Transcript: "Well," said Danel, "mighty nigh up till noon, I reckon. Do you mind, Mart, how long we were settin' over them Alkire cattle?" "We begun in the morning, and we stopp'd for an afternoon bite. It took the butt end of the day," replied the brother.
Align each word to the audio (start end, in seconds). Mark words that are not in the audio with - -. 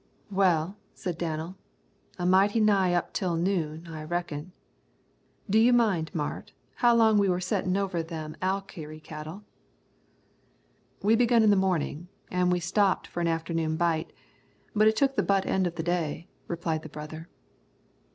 "Well," 0.31 0.77
said 0.95 1.19
Danel, 1.19 1.57
"mighty 2.17 2.59
nigh 2.59 2.95
up 2.95 3.13
till 3.13 3.35
noon, 3.35 3.85
I 3.85 4.03
reckon. 4.03 4.51
Do 5.47 5.59
you 5.59 5.71
mind, 5.73 6.09
Mart, 6.11 6.53
how 6.77 6.95
long 6.95 7.19
we 7.19 7.29
were 7.29 7.39
settin' 7.39 7.77
over 7.77 8.01
them 8.01 8.35
Alkire 8.41 8.97
cattle?" 8.99 9.43
"We 11.03 11.15
begun 11.15 11.43
in 11.43 11.51
the 11.51 11.55
morning, 11.55 12.07
and 12.31 12.51
we 12.51 12.59
stopp'd 12.59 13.05
for 13.05 13.21
an 13.21 13.27
afternoon 13.27 13.77
bite. 13.77 14.11
It 14.75 14.95
took 14.95 15.15
the 15.17 15.21
butt 15.21 15.45
end 15.45 15.67
of 15.67 15.75
the 15.75 15.83
day," 15.83 16.27
replied 16.47 16.81
the 16.81 16.89
brother. 16.89 17.29